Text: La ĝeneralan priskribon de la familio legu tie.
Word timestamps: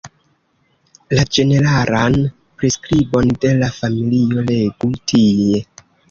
La 1.17 1.25
ĝeneralan 1.35 2.15
priskribon 2.61 3.29
de 3.43 3.51
la 3.59 3.69
familio 3.75 4.45
legu 4.47 4.89
tie. 5.13 5.61